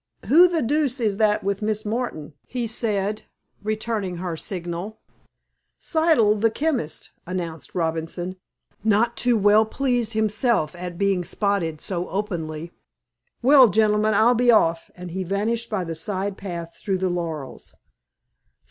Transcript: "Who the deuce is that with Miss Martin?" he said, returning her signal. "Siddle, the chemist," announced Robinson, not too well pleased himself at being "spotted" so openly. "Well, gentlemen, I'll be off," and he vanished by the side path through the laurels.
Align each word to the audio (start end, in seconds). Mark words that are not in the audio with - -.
"Who 0.25 0.47
the 0.47 0.63
deuce 0.63 0.99
is 0.99 1.17
that 1.17 1.43
with 1.43 1.61
Miss 1.61 1.85
Martin?" 1.85 2.33
he 2.47 2.65
said, 2.65 3.21
returning 3.61 4.17
her 4.17 4.35
signal. 4.35 4.97
"Siddle, 5.79 6.41
the 6.41 6.49
chemist," 6.49 7.11
announced 7.27 7.75
Robinson, 7.75 8.37
not 8.83 9.15
too 9.15 9.37
well 9.37 9.63
pleased 9.63 10.13
himself 10.13 10.73
at 10.73 10.97
being 10.97 11.23
"spotted" 11.23 11.81
so 11.81 12.09
openly. 12.09 12.71
"Well, 13.43 13.67
gentlemen, 13.67 14.15
I'll 14.15 14.33
be 14.33 14.49
off," 14.49 14.89
and 14.95 15.11
he 15.11 15.23
vanished 15.23 15.69
by 15.69 15.83
the 15.83 15.93
side 15.93 16.35
path 16.35 16.77
through 16.81 16.97
the 16.97 17.07
laurels. 17.09 17.75